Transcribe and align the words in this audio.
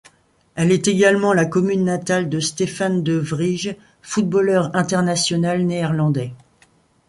Elle 0.55 0.71
est 0.71 0.87
également 0.87 1.31
la 1.31 1.45
commune 1.45 1.83
natale 1.83 2.27
de 2.27 2.39
Stefan 2.39 3.03
de 3.03 3.13
Vrij, 3.19 3.77
footballeur 4.01 4.75
international 4.75 5.63
néerlandais. 5.63 6.33